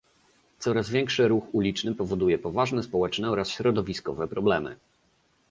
"Coraz 0.59 0.89
większy 0.89 1.27
ruch 1.27 1.43
uliczny 1.55 1.95
powoduje 1.95 2.37
poważne 2.37 2.83
społeczne 2.83 3.29
oraz 3.31 3.49
środowiskowe 3.49 4.27
problemy 4.27 4.75